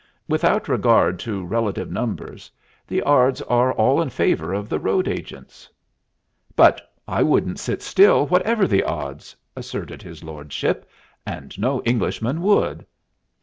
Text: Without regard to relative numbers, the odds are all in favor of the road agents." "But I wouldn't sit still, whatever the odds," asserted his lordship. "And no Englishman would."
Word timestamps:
Without 0.27 0.67
regard 0.67 1.19
to 1.19 1.45
relative 1.45 1.91
numbers, 1.91 2.49
the 2.87 3.03
odds 3.03 3.39
are 3.43 3.71
all 3.71 4.01
in 4.01 4.09
favor 4.09 4.51
of 4.51 4.67
the 4.67 4.79
road 4.79 5.07
agents." 5.07 5.69
"But 6.55 6.91
I 7.07 7.21
wouldn't 7.21 7.59
sit 7.59 7.83
still, 7.83 8.25
whatever 8.25 8.65
the 8.65 8.83
odds," 8.83 9.35
asserted 9.55 10.01
his 10.01 10.23
lordship. 10.23 10.89
"And 11.23 11.55
no 11.59 11.83
Englishman 11.83 12.41
would." 12.41 12.83